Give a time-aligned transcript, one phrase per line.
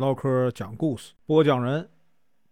[0.00, 1.86] 唠嗑讲故事，播讲人：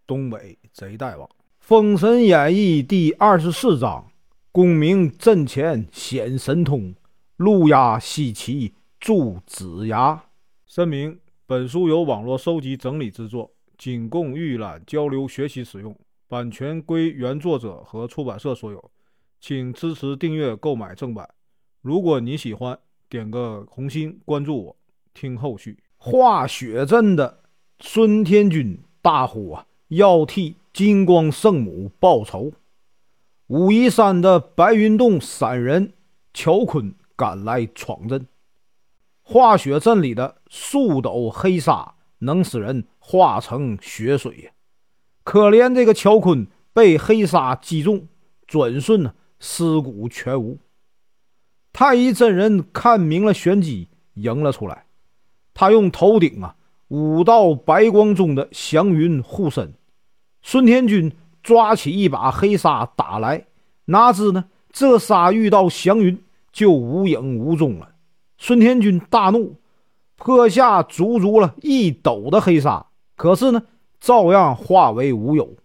[0.06, 1.26] 东北贼大王，
[1.60, 4.12] 《封神演义》第二十四章：
[4.52, 6.94] 功名阵前显神通，
[7.38, 10.22] 路亚西岐助子牙。
[10.66, 18.90] 声明：本书由网络收集整理制作，仅供预览、交流、学习使用，版权归原作者和出版社所有，
[19.40, 21.26] 请支持订阅、购买正版。
[21.80, 22.78] 如果你喜欢，
[23.08, 24.76] 点个红心，关注我，
[25.14, 25.78] 听后续。
[26.00, 27.37] 化雪阵的
[27.80, 32.52] 孙天军大呼啊，要替金光圣母报仇。
[33.46, 35.92] 武夷山的白云洞散人
[36.34, 38.26] 乔坤赶来闯阵。
[39.22, 44.50] 化雪阵里的数斗黑沙能使人化成雪水呀！
[45.22, 48.08] 可怜这个乔坤被黑沙击中，
[48.46, 50.58] 转瞬呢尸骨全无。
[51.72, 54.86] 太乙真人看明了玄机，迎了出来。
[55.54, 56.56] 他用头顶啊
[56.88, 59.74] 五道白光中的祥云护身，
[60.42, 63.44] 孙天军抓起一把黑沙打来，
[63.86, 67.90] 哪知呢这沙遇到祥云就无影无踪了。
[68.38, 69.56] 孙天军大怒，
[70.16, 73.62] 泼下足足了一斗的黑沙，可是呢
[74.00, 75.56] 照样化为乌有。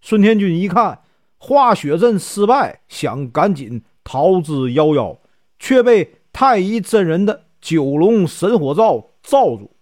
[0.00, 1.00] 孙天军一看
[1.38, 5.16] 化雪阵失败，想赶紧逃之夭夭，
[5.58, 9.06] 却被太乙真人的九龙神火罩。
[9.20, 9.72] 罩住，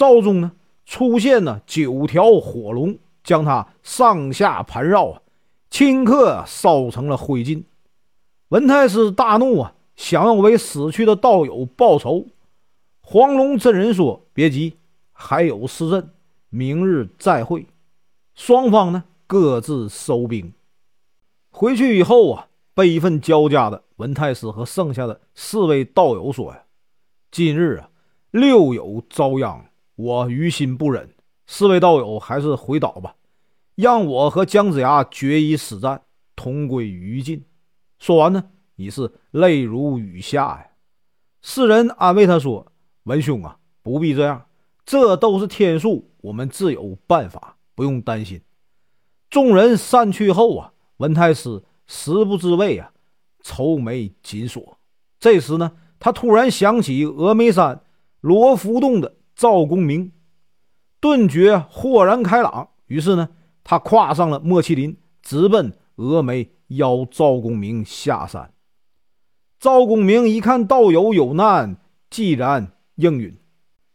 [0.00, 0.52] 灶中呢
[0.86, 5.20] 出现了九条火龙，将他上下盘绕啊，
[5.70, 7.64] 顷刻烧成了灰烬。
[8.48, 12.28] 文太师大怒啊，想要为死去的道友报仇。
[13.02, 14.78] 黄龙真人说：“别急，
[15.12, 16.14] 还有施阵，
[16.48, 17.66] 明日再会。”
[18.34, 20.54] 双方呢各自收兵。
[21.50, 26.62] 回去以后啊，悲愤交加的文太师和剩下的四位道友说：“呀，
[27.30, 27.90] 今日啊。”
[28.32, 29.69] 六友遭殃，
[30.00, 31.10] 我于心不忍。
[31.46, 33.16] 四位道友还是回岛吧，
[33.74, 36.00] 让我和姜子牙决一死战，
[36.34, 37.44] 同归于尽。
[37.98, 38.44] 说完呢，
[38.76, 40.66] 已是泪如雨下呀。
[41.42, 42.72] 四人安慰他说
[43.04, 44.46] ：“文兄啊，不必这样，
[44.86, 48.40] 这都是天数，我们自有办法，不用担心。”
[49.28, 52.92] 众人散去后啊，文太师食不知味啊，
[53.42, 54.78] 愁眉紧锁。
[55.18, 57.82] 这时呢，他突然想起峨眉山。
[58.20, 60.12] 罗浮洞的赵公明
[61.00, 63.30] 顿觉豁然开朗，于是呢，
[63.64, 68.52] 他跨上了莫麒麟，直奔峨眉邀赵公明下山。
[69.58, 71.78] 赵公明一看道友有难，
[72.10, 73.38] 既然应允，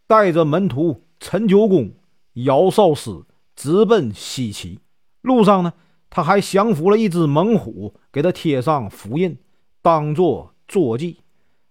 [0.07, 1.93] 带着门徒陈九公、
[2.33, 3.11] 姚少师
[3.55, 4.79] 直奔西岐。
[5.21, 5.73] 路上呢，
[6.09, 9.37] 他还降服了一只猛虎，给他贴上符印，
[9.83, 11.19] 当做坐骑，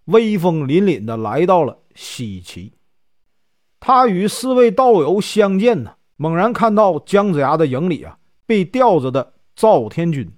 [0.04, 1.80] 威风凛凛的来到了。
[1.96, 2.72] 西岐，
[3.86, 10.32] 他与四位道友相见呢，猛然看到姜子牙的营里啊，被吊着的赵天军，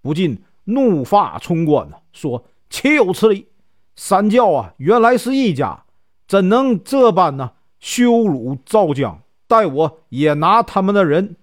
[0.00, 3.48] 不禁怒发冲冠呐，说：“岂有此理！
[3.96, 5.84] 三教啊，原来是一家，
[6.26, 7.52] 怎能这般呢？
[7.80, 9.20] 羞辱赵姜！
[9.46, 11.36] 待我也拿他们的人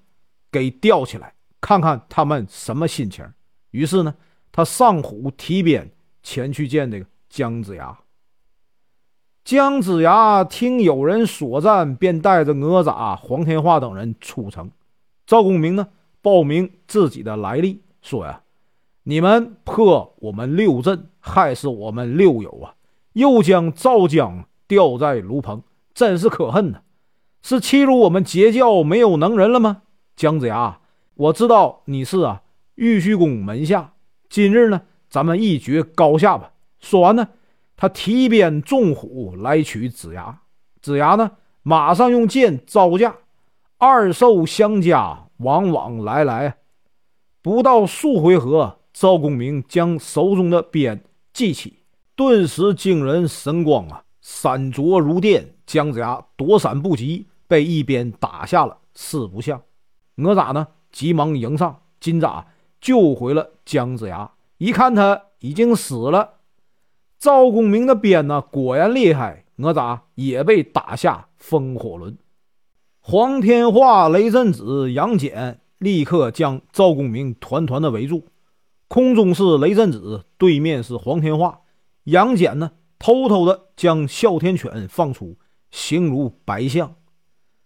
[0.51, 3.23] 给吊起来，看看他们什么心情。”
[3.69, 4.15] 于是呢，
[4.51, 5.91] 他上虎提鞭
[6.23, 7.95] 前去见这个姜子牙。
[9.43, 14.71] 姜子牙听有人所战，便带着哪吒、黄天化等人出城。
[15.27, 15.89] 赵公明呢，
[16.21, 18.41] 报明自己的来历，说呀
[19.03, 22.75] ：“你们破我们六阵，害死我们六友啊！
[23.11, 25.61] 又将赵江吊在炉棚，
[25.93, 26.79] 真是可恨呐！
[27.41, 29.81] 是欺辱我们截教没有能人了吗？”
[30.15, 30.79] 姜子牙，
[31.15, 32.43] 我知道你是啊
[32.75, 33.91] 玉虚宫门下，
[34.29, 36.53] 今日呢，咱们一决高下吧。
[36.79, 37.27] 说完呢。
[37.75, 40.41] 他提鞭纵虎来取子牙，
[40.81, 43.15] 子牙呢，马上用剑招架，
[43.77, 46.57] 二兽相加，往往来来，
[47.41, 51.03] 不到数回合，赵公明将手中的鞭
[51.33, 51.79] 记起，
[52.15, 59.61] 顿时惊人神光啊，闪灼如电，姜子牙躲闪不及，被一鞭打下了四不像。
[60.15, 62.45] 哪吒呢，急忙迎上，金吒
[62.79, 66.35] 救回了姜子牙，一看他已经死了。
[67.23, 69.45] 赵公明的鞭呢，果然厉害。
[69.55, 72.17] 哪吒也被打下风火轮。
[72.99, 78.27] 黄天化、雷震子、杨戬立刻将赵公明团团的围住。
[78.89, 81.61] 空中是雷震子，对面是黄天化。
[82.03, 85.37] 杨戬呢，偷偷的将哮天犬放出，
[85.71, 86.93] 形如白象。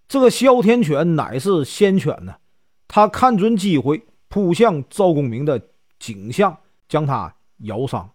[0.07, 2.35] 这个哮天犬乃是仙犬呢，
[2.87, 5.59] 他看准机会扑向赵公明的
[5.97, 8.11] 颈项，将他咬伤。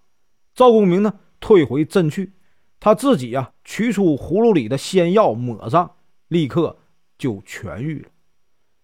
[0.54, 1.14] 赵公明呢？
[1.42, 2.32] 退回阵去，
[2.78, 5.96] 他自己呀取出葫芦里的仙药抹上，
[6.28, 6.78] 立刻
[7.18, 8.08] 就痊愈了。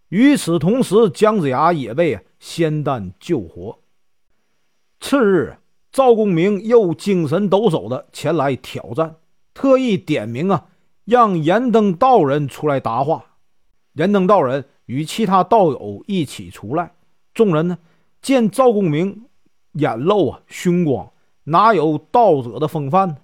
[0.09, 3.79] 与此同时，姜子牙也被仙丹救活。
[5.01, 5.59] 次日，
[5.93, 9.17] 赵公明又精神抖擞的前来挑战，
[9.55, 10.67] 特意点名啊，
[11.05, 13.37] 让严登道人出来答话。
[13.93, 16.93] 严登道人与其他道友一起出来，
[17.33, 17.79] 众人呢
[18.21, 19.27] 见赵公明
[19.73, 21.13] 眼露啊凶光，
[21.49, 23.17] 哪有道者的风范呢？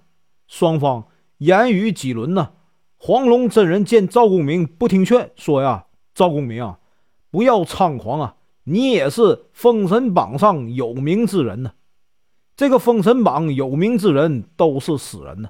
[0.47, 1.07] 双方
[1.37, 2.51] 言语几轮呢？
[2.97, 5.85] 黄龙真人见赵公明不听劝，说呀。
[6.13, 6.79] 赵公明啊，
[7.29, 8.35] 不要猖狂啊！
[8.63, 11.73] 你也是封神榜上有名之人呢。
[12.55, 15.49] 这个封神榜有名之人都是死人呢。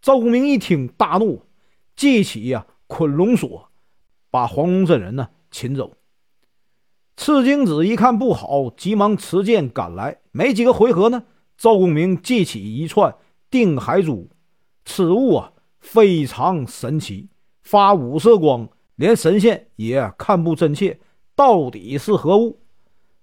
[0.00, 1.42] 赵公明一听大怒，
[1.96, 3.68] 记起呀昆仑锁，
[4.30, 5.94] 把黄龙真人呢擒走。
[7.16, 10.18] 赤精子一看不好，急忙持剑赶来。
[10.30, 11.24] 没几个回合呢，
[11.56, 13.14] 赵公明记起一串
[13.50, 14.28] 定海珠，
[14.84, 17.28] 此物啊非常神奇，
[17.62, 18.68] 发五色光。
[18.96, 21.00] 连神仙也看不真切，
[21.34, 22.60] 到底是何物？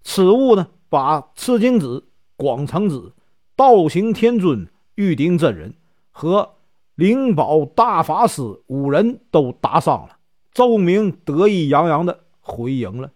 [0.02, 3.14] 此物呢，把赤精子、广成子、
[3.56, 5.74] 道行天尊、玉鼎真人
[6.12, 6.56] 和
[6.96, 10.18] 灵宝大法师五人都打伤了。
[10.52, 13.12] 赵公明得意洋洋的回营了。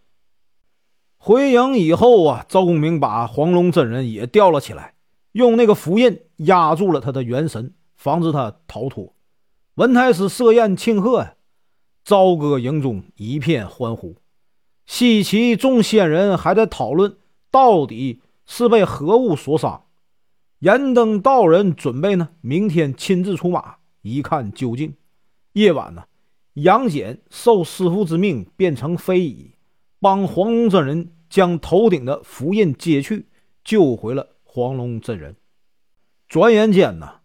[1.17, 4.94] 回营以后啊，赵公明把黄龙真人也吊了起来，
[5.35, 9.13] 用那个符印压住了他的元神，防止他逃脱。
[9.73, 11.35] 文太师设宴庆贺呀。
[12.05, 14.15] 朝歌营中一片欢呼，
[14.85, 17.17] 西岐众仙人还在讨论
[17.51, 19.85] 到底是被何物所伤。
[20.59, 24.93] 严登道人准备呢，明天亲自出马一看究竟。
[25.51, 26.03] 夜晚呢，
[26.53, 29.55] 杨戬受师傅之命变成飞蚁，
[29.99, 33.25] 帮黄龙真人将头顶的符印揭去，
[33.65, 35.35] 救回了黄龙真人。
[36.29, 37.15] 转眼间呢，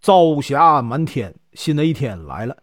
[0.00, 2.56] 朝霞满天，新的一天来了。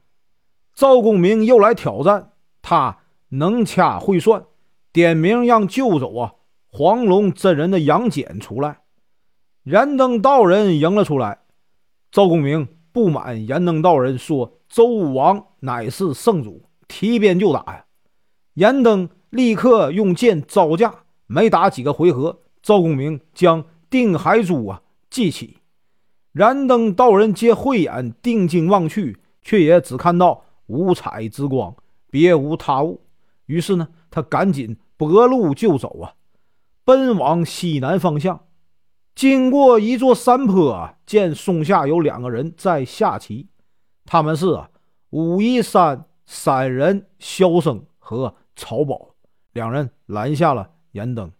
[0.74, 2.98] 赵公明又来挑战，他
[3.30, 4.44] 能掐会算，
[4.92, 6.34] 点名让救走啊
[6.68, 8.82] 黄龙真人的杨戬出来。
[9.64, 11.40] 燃灯道人迎了出来，
[12.12, 17.86] 赵公明不满燃灯道人说周武王乃是圣主，提鞭就打呀。
[18.54, 20.94] 燃灯立刻用剑招架，
[21.28, 25.58] 没打几个回合，赵公明将定海珠啊记起。
[26.32, 30.44] 燃灯道人皆慧眼定睛望去，却也只看到。
[30.68, 31.74] 五彩之光，
[32.10, 33.00] 别无他物。
[33.46, 36.16] 于是呢，他赶紧拨路就走啊，
[36.84, 38.48] 奔往西南方向。
[39.16, 43.48] 经过一座山坡啊，见松下有两个人在下棋。
[44.04, 44.70] 他们是啊，
[45.12, 49.16] 武夷山散人萧生和曹宝。
[49.54, 51.32] 两人拦下了燃灯，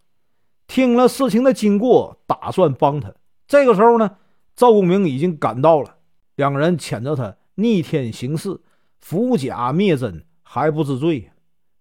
[0.68, 3.14] 听了事情的经过，打算帮他。
[3.48, 4.18] 这个时候呢，
[4.56, 5.96] 赵公明已经赶到了，
[6.36, 8.60] 两人牵着他逆天行事。
[9.00, 11.32] 伏甲灭真还不知罪，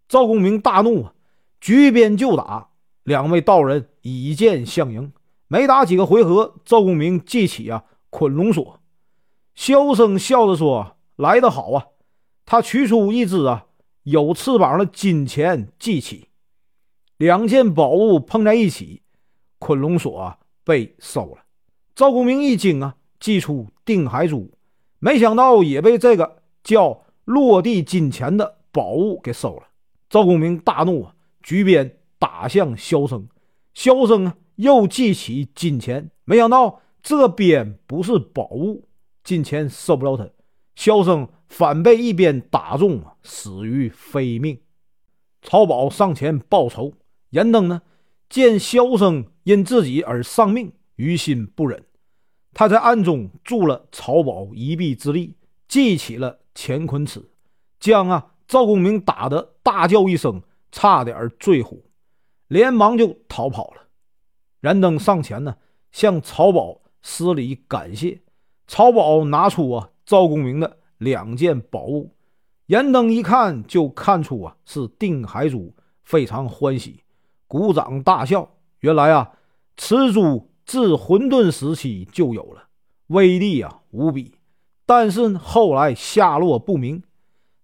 [0.09, 1.15] 赵公明大怒啊，
[1.61, 2.69] 举鞭就打。
[3.03, 5.13] 两位道人以剑相迎，
[5.49, 8.81] 没打几个回合，赵公明记起啊捆龙锁。
[9.55, 11.87] 萧生笑着说：“来得好啊！”
[12.45, 13.67] 他取出一只啊
[14.03, 16.26] 有翅膀的金钱，记起。
[17.17, 19.03] 两件宝物碰在一起，
[19.59, 21.45] 昆仑锁被收了。
[21.95, 24.51] 赵公明一惊啊，祭出定海珠，
[24.99, 27.03] 没想到也被这个叫。
[27.27, 29.65] 落地金钱的宝物给收了，
[30.09, 33.27] 赵公明大怒啊，举鞭打向萧生。
[33.75, 38.87] 萧生啊，又记起金钱，没想到这鞭不是宝物，
[39.25, 40.31] 金钱收不了他。
[40.77, 44.61] 萧生反被一鞭打中啊，死于非命。
[45.43, 46.93] 曹宝上前报仇，
[47.37, 47.83] 严登呢，
[48.31, 51.85] 见萧生因自己而丧命，于心不忍，
[52.55, 55.37] 他在暗中助了曹宝一臂之力，
[55.69, 56.39] 记起了。
[56.55, 57.23] 乾坤尺，
[57.79, 60.41] 将啊赵公明打得大叫一声，
[60.73, 61.85] 差点坠湖，
[62.49, 63.83] 连忙就逃跑了。
[64.63, 65.57] 燃灯上前呢，
[65.93, 68.23] 向曹宝施礼感谢。
[68.67, 72.17] 曹宝拿出啊赵公明的两件宝物，
[72.65, 77.03] 燃灯一看就看出啊是定海珠，非常欢喜，
[77.47, 78.49] 鼓掌大笑。
[78.81, 79.33] 原来啊
[79.77, 82.65] 此珠自混沌时期就有了，
[83.09, 84.35] 威力啊无比。
[84.85, 87.03] 但是后来下落不明。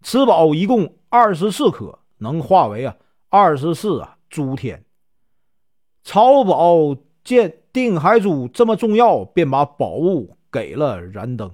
[0.02, 2.96] 此宝一共二十四颗，能化为啊
[3.28, 4.84] 二十四啊诸天。
[6.02, 11.52] 曹宝见定海珠这么重要，便把宝物给了燃灯。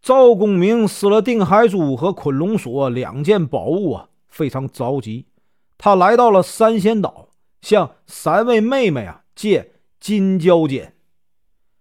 [0.00, 5.26] 赵公明失了定海珠和捆龙锁两件宝物啊，非常着急。
[5.76, 7.25] 他来到了三仙岛，
[7.66, 10.94] 向三位妹妹啊借金蛟剑。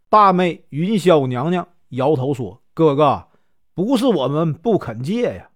[0.10, 2.64] 大妹云霄娘娘摇头说。
[2.74, 3.28] 哥哥，
[3.76, 5.52] 不是我们不肯借呀。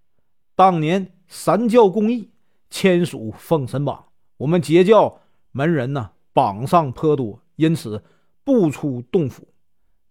[0.55, 2.29] 当年三教共议，
[2.69, 3.95] 签署《封神榜》。
[4.37, 5.19] 我们截教
[5.51, 8.03] 门人呢，榜上颇多，因此
[8.43, 9.47] 不出洞府。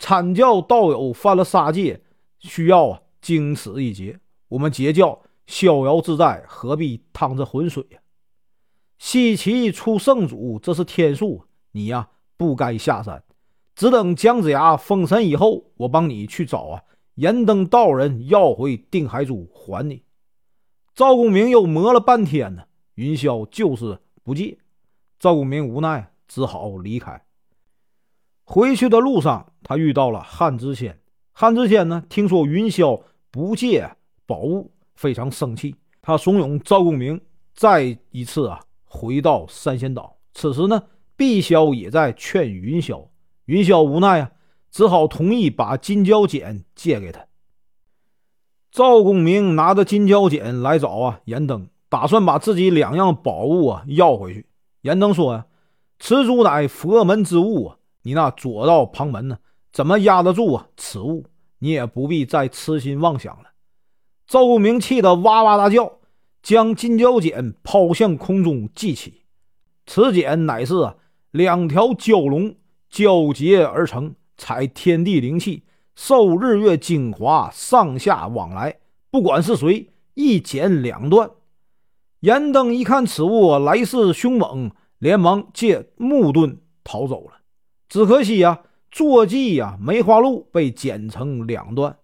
[0.00, 2.02] 阐教道友犯了杀戒，
[2.40, 4.18] 需要啊经此一劫。
[4.48, 8.00] 我们截教逍遥自在，何必趟这浑水呀？
[8.98, 13.22] 西岐出圣主，这是天数，你呀不该下山。
[13.74, 16.82] 只等姜子牙封神以后，我帮你去找啊
[17.14, 20.02] 延登道人要回定海珠还你。
[20.94, 22.64] 赵公明又磨了半天呢，
[22.96, 24.58] 云霄就是不借。
[25.20, 27.24] 赵公明无奈，只好离开。
[28.42, 31.00] 回去的路上，他遇到了汉知仙。
[31.32, 33.00] 汉知仙呢，听说云霄
[33.30, 33.88] 不借
[34.26, 35.76] 宝物，非常生气。
[36.02, 37.20] 他怂恿赵公明
[37.54, 40.16] 再一次啊回到三仙岛。
[40.32, 40.82] 此时呢，
[41.16, 43.08] 碧霄也在劝云霄。
[43.46, 44.30] 云霄无奈啊，
[44.70, 47.26] 只好同意把金蛟剪借给他。
[48.70, 54.46] 赵公明拿着金蛟剪来找啊严登，打算把自己两样宝物啊要回去。
[54.82, 55.46] 严登说呀
[55.98, 59.38] ：“此珠乃佛门之物啊，你那左道旁门呢，
[59.72, 60.68] 怎么压得住啊？
[60.76, 61.24] 此物
[61.58, 63.50] 你也不必再痴心妄想了。”
[64.28, 65.97] 赵公明气得哇哇大叫，
[66.48, 69.20] 将金蛟剪抛向空中，祭起。
[69.84, 70.94] 此剪乃是
[71.30, 72.56] 两条蛟龙。
[72.88, 75.64] 交结而成，采天地灵气，
[75.94, 78.78] 受日月精华，上下往来，
[79.10, 81.30] 不管是谁，一剪两断。
[82.20, 87.34] 严登一看此物来势凶猛，连忙借木盾逃走了。
[87.90, 91.98] 只可惜呀，坐骑呀梅花鹿被剪成两段。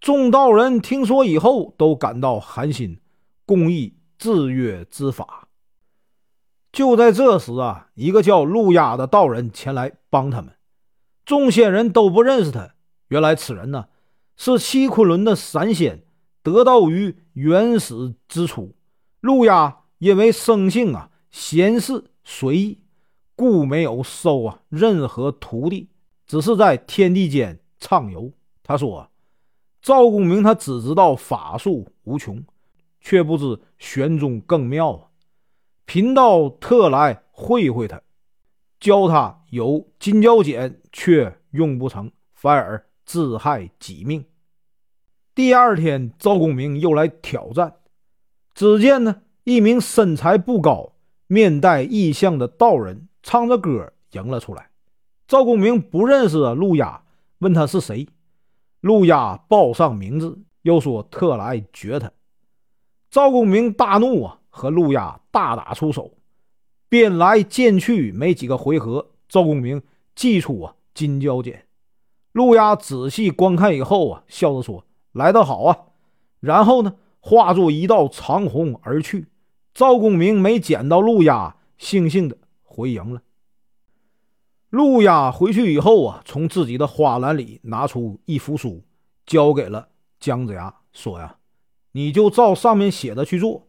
[0.00, 2.98] 众道人听说以后，都感到寒心，
[3.46, 5.48] 共议制约之法。
[6.72, 10.52] 就在这时啊，一个叫路亚的道人前来帮他们。
[11.24, 12.74] 众仙人都不认识他。
[13.08, 13.86] 原来此人呢，
[14.36, 16.04] 是七昆仑的散仙，
[16.42, 18.74] 得道于原始之初。
[19.20, 22.80] 路亚因为生性啊闲适随意，
[23.34, 25.88] 故没有收啊任何徒弟，
[26.26, 28.30] 只是在天地间畅游。
[28.62, 29.08] 他说
[29.80, 32.44] ：“赵公明他只知道法术无穷，
[33.06, 35.06] 却不知玄宗更妙啊。”
[35.86, 38.02] 贫道特来会会他，
[38.80, 44.24] 教他有金蛟剪，却用不成，反而自害己命。
[45.36, 47.76] 第二天，赵公明又来挑战。
[48.56, 50.94] 只见呢，一名身材不高、
[51.28, 54.70] 面带异相的道人唱着歌迎了出来。
[55.28, 57.04] 赵公明不认识陆亚，
[57.38, 58.08] 问他是谁。
[58.80, 62.10] 陆亚报上名字，又说特来绝他。
[63.16, 64.40] 赵公明大怒啊！
[64.50, 66.18] 和陆亚大打出手，
[66.90, 69.82] 变来剑去，没几个回合，赵公明
[70.14, 71.64] 祭出啊金蛟剪。
[72.32, 75.78] 陆亚仔细观看以后啊，笑着说：“来得好啊！”
[76.40, 79.28] 然后呢，化作一道长虹而去。
[79.72, 83.22] 赵公明没捡到陆亚，悻悻的回营了。
[84.68, 88.84] 陆亚回去以后啊，从自己的花篮里拿出一幅书，
[89.24, 89.88] 交给了
[90.20, 91.36] 姜子牙，说：“呀，
[91.96, 93.66] 你就照上面写的去做。”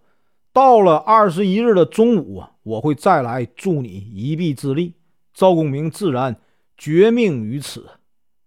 [0.51, 4.95] 到了二十一日的中午，我会再来助你一臂之力。
[5.33, 6.35] 赵公明自然
[6.77, 7.87] 绝命于此。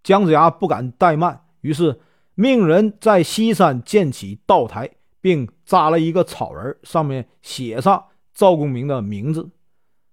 [0.02, 2.00] 姜子牙不敢怠慢，于是
[2.34, 9.50] 命人在西山建起道台，并扎了一个草人，上面写上赵公明的名字，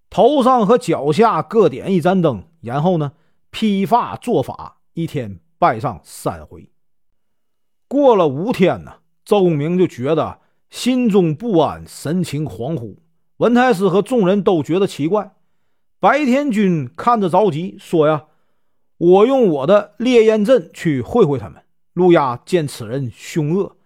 [0.10, 3.14] 头上和脚下各点一盏灯，然后呢，
[3.50, 6.70] 披发做法，一天拜上三回。
[7.88, 8.98] 过了五天呢，
[9.28, 10.40] 赵公明就觉得。
[10.70, 12.98] 心中不安，神情恍惚。
[13.38, 15.34] 文太师和众人都觉得奇怪。
[15.98, 18.26] 白天君看着着急，说：“呀，
[18.98, 21.64] 我用我的烈焰阵去会会他们。”
[21.96, 23.78] 陆亚见此人凶恶，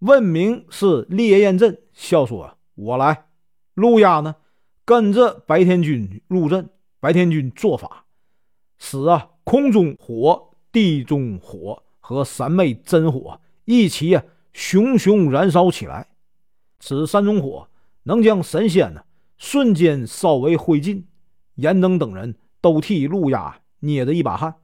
[0.00, 3.24] 问明是烈焰阵，笑说：“我来。”
[3.72, 4.36] 陆亚呢，
[4.84, 6.68] 跟着白天君入阵。
[7.00, 8.04] 白天君做法，
[8.76, 14.22] 使啊空中火、地中火和三昧真火一起啊
[14.52, 16.08] 熊熊燃烧起来。
[16.78, 17.68] 此三种火
[18.04, 19.02] 能将神仙呢
[19.36, 21.04] 瞬间烧为灰烬，
[21.54, 24.54] 严登等人都替路亚捏着一把汗。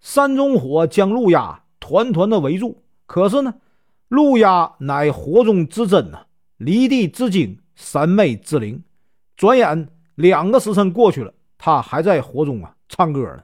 [0.00, 3.54] 三种火将路亚团团的围住，可是呢，
[4.08, 6.26] 路亚乃火中之真呐，
[6.56, 8.82] 离地之精，三昧之灵。
[9.36, 13.42] 转眼两个时辰过去了，他还在火中啊唱歌呢。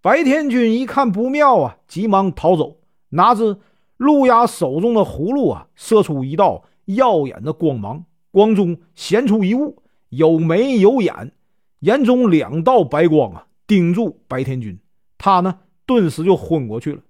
[0.00, 2.80] 白天君一看不妙啊，急忙逃走，
[3.10, 3.58] 拿着
[4.02, 11.32] 路亚手中的葫芦啊，射出一道耀眼的光芒，光中显出一物，有眉有眼，
[11.78, 14.76] 眼中两道白光啊，盯住白天君，
[15.16, 17.00] 他呢顿时就昏过去了。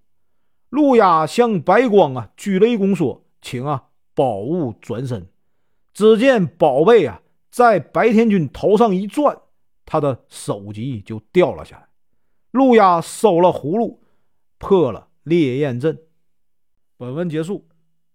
[0.69, 3.85] 路亚向白光啊鞠了一躬，说：“请啊，
[4.15, 5.27] 宝物转身。”
[5.95, 9.39] 只见宝贝啊在白天君头上一转，
[9.87, 11.89] 他的首级就掉了下来。
[12.51, 14.03] 路亚收了葫芦，
[14.59, 15.99] 破了烈焰阵。
[17.03, 17.67] 本文结束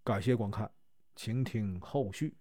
[0.02, 0.72] 感谢观看
[1.14, 2.34] 请听后续。